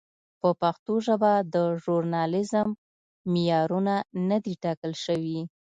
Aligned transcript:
په 0.41 0.49
پښتو 0.61 0.93
ژبه 1.07 1.31
د 1.53 1.55
ژورنالېزم 1.81 2.69
معیارونه 3.31 3.95
نه 4.29 4.37
دي 4.43 4.53
ټاکل 4.63 4.93
شوي. 5.05 5.39